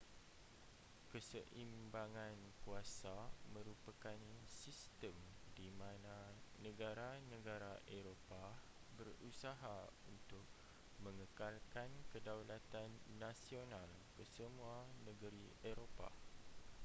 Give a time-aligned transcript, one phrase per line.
[1.13, 2.33] keseimbangan
[2.65, 3.17] kuasa
[3.55, 4.17] merupakan
[4.61, 5.13] sistem
[5.57, 6.17] di mana
[6.65, 8.49] negara-negara eropah
[8.99, 9.77] berusaha
[10.13, 10.41] untuk
[11.05, 12.89] mengekalkan kedaulatan
[13.23, 13.85] nasional
[14.17, 14.77] kesemua
[15.07, 16.15] negeri eropah